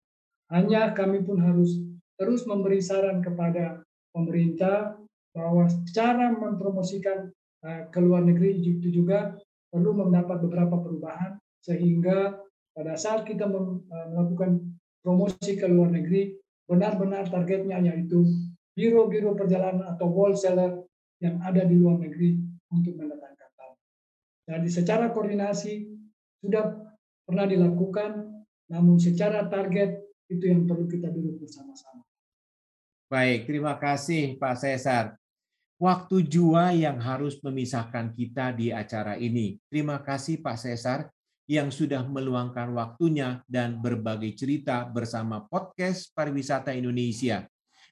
Hanya 0.49 0.91
kami 0.95 1.21
pun 1.21 1.39
harus 1.43 1.77
terus 2.17 2.47
memberi 2.47 2.79
saran 2.79 3.19
kepada 3.19 3.82
pemerintah 4.13 4.95
bahwa 5.33 5.65
cara 5.89 6.29
mempromosikan 6.29 7.33
uh, 7.65 7.89
ke 7.89 7.99
luar 7.99 8.21
negeri 8.21 8.61
itu 8.61 8.93
juga 8.93 9.33
perlu 9.73 9.97
mendapat 9.97 10.37
beberapa 10.45 10.77
perubahan 10.77 11.41
sehingga 11.65 12.37
pada 12.77 12.93
saat 12.93 13.25
kita 13.25 13.49
eh, 13.49 14.05
melakukan 14.13 14.61
promosi 15.01 15.57
ke 15.57 15.65
luar 15.65 15.89
negeri 15.89 16.37
benar-benar 16.69 17.29
targetnya 17.29 17.81
yaitu 17.81 18.21
biro-biro 18.73 19.33
perjalanan 19.33 19.93
atau 19.93 20.09
wholesaler 20.09 20.85
yang 21.21 21.41
ada 21.41 21.65
di 21.65 21.77
luar 21.77 22.01
negeri 22.01 22.37
untuk 22.73 22.97
mendatangkan 22.97 23.49
tamu. 23.57 23.77
Jadi 24.49 24.67
secara 24.69 25.13
koordinasi 25.13 25.85
sudah 26.41 26.73
pernah 27.23 27.45
dilakukan, 27.47 28.43
namun 28.73 28.97
secara 28.97 29.47
target 29.47 30.03
itu 30.27 30.49
yang 30.49 30.65
perlu 30.65 30.89
kita 30.89 31.13
duduk 31.13 31.45
bersama-sama. 31.45 32.03
Baik, 33.13 33.45
terima 33.45 33.77
kasih 33.77 34.41
Pak 34.41 34.57
Cesar. 34.57 35.13
Waktu 35.77 36.25
jua 36.25 36.73
yang 36.73 36.97
harus 36.97 37.37
memisahkan 37.45 38.09
kita 38.09 38.57
di 38.57 38.73
acara 38.73 39.21
ini. 39.21 39.61
Terima 39.69 40.01
kasih 40.01 40.41
Pak 40.41 40.57
Cesar 40.57 41.13
yang 41.45 41.69
sudah 41.69 42.01
meluangkan 42.09 42.73
waktunya 42.73 43.45
dan 43.45 43.77
berbagi 43.77 44.33
cerita 44.33 44.89
bersama 44.89 45.45
podcast 45.45 46.09
Pariwisata 46.17 46.73
Indonesia. 46.73 47.45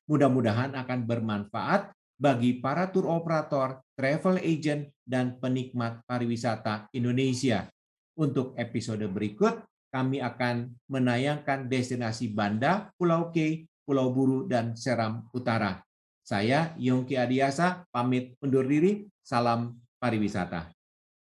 Mudah-mudahan 0.09 0.73
akan 0.73 1.05
bermanfaat 1.05 1.93
bagi 2.17 2.57
para 2.57 2.89
tour 2.89 3.05
operator, 3.05 3.77
travel 3.93 4.41
agent, 4.41 4.89
dan 5.05 5.37
penikmat 5.37 6.01
pariwisata 6.09 6.89
Indonesia. 6.97 7.69
Untuk 8.17 8.57
episode 8.57 9.05
berikut, 9.05 9.61
kami 9.93 10.17
akan 10.17 10.73
menayangkan 10.89 11.69
destinasi 11.69 12.33
Banda, 12.33 12.89
Pulau 12.97 13.29
K, 13.29 13.69
Pulau 13.91 14.07
Buru, 14.15 14.47
dan 14.47 14.71
Seram 14.79 15.27
Utara. 15.35 15.83
Saya 16.23 16.71
Yongki 16.79 17.19
Adiasa, 17.19 17.83
pamit 17.91 18.39
undur 18.39 18.63
diri. 18.63 19.03
Salam 19.19 19.75
pariwisata. 19.99 20.71